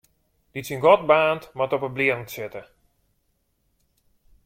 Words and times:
Dy't 0.53 0.67
syn 0.67 0.81
gat 0.85 1.01
baarnt, 1.09 1.45
moat 1.57 1.75
op 1.75 1.83
'e 1.85 1.91
blierren 1.95 2.29
sitte. 2.33 2.61